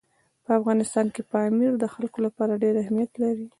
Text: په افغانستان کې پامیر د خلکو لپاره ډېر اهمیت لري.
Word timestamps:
په 0.43 0.51
افغانستان 0.59 1.05
کې 1.13 1.21
پامیر 1.31 1.73
د 1.79 1.85
خلکو 1.93 2.17
لپاره 2.25 2.59
ډېر 2.63 2.75
اهمیت 2.83 3.11
لري. 3.23 3.45